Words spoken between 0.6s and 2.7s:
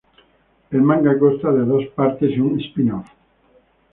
El manga consta de dos partes y un